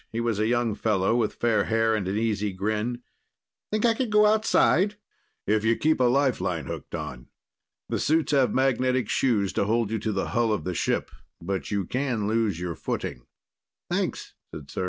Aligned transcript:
He 0.11 0.19
was 0.19 0.39
a 0.39 0.47
young 0.47 0.73
fellow, 0.73 1.15
with 1.15 1.35
fair 1.35 1.65
hair 1.65 1.93
and 1.93 2.07
an 2.07 2.17
easy 2.17 2.51
grin. 2.53 3.03
"Think 3.71 3.85
I 3.85 3.93
could 3.93 4.09
go 4.09 4.25
outside?" 4.25 4.97
"If 5.45 5.63
you 5.63 5.75
keep 5.77 5.99
a 5.99 6.05
lifeline 6.05 6.65
hooked 6.65 6.95
on. 6.95 7.27
The 7.87 7.99
suits 7.99 8.31
have 8.31 8.51
magnetic 8.51 9.09
shoes 9.09 9.53
to 9.53 9.65
hold 9.65 9.91
you 9.91 9.99
to 9.99 10.11
the 10.11 10.29
hull 10.29 10.51
of 10.51 10.63
the 10.63 10.73
ship, 10.73 11.11
but 11.39 11.69
you 11.69 11.85
can 11.85 12.27
lose 12.27 12.59
your 12.59 12.73
footing." 12.73 13.27
"Thanks," 13.91 14.33
said 14.51 14.69
Serj. 14.69 14.79